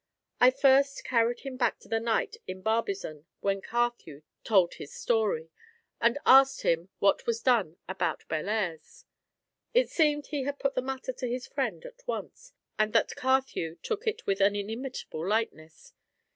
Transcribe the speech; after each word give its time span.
I 0.39 0.49
first 0.49 1.03
carried 1.03 1.41
him 1.41 1.57
back 1.57 1.77
to 1.81 1.87
the 1.87 1.99
night 1.99 2.35
in 2.47 2.63
Barbizon 2.63 3.25
when 3.41 3.61
Carthew 3.61 4.23
told 4.43 4.73
his 4.73 4.91
story, 4.91 5.51
and 5.99 6.17
asked 6.25 6.63
him 6.63 6.89
what 6.97 7.27
was 7.27 7.39
done 7.43 7.77
about 7.87 8.27
Bellairs. 8.27 9.05
It 9.75 9.91
seemed 9.91 10.25
he 10.25 10.41
had 10.41 10.57
put 10.57 10.73
the 10.73 10.81
matter 10.81 11.13
to 11.13 11.29
his 11.29 11.45
friend 11.45 11.85
at 11.85 12.01
once, 12.07 12.51
and 12.79 12.93
that 12.93 13.15
Carthew 13.15 13.75
took 13.83 14.07
it 14.07 14.25
with 14.25 14.41
an 14.41 14.55
inimitable 14.55 15.27
lightness. 15.27 15.93